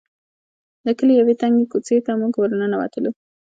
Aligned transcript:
د 0.85 0.87
کلي 0.97 1.13
يوې 1.21 1.33
تنګې 1.41 1.65
کوڅې 1.71 1.97
ته 2.05 2.11
موټر 2.21 2.39
ور 2.39 2.51
ننوتلو. 2.59 3.11